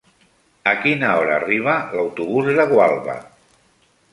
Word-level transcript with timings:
A 0.71 0.71
quina 0.85 1.11
hora 1.19 1.35
arriba 1.41 1.75
l'autobús 1.99 2.51
de 2.61 2.67
Gualba? 2.73 3.19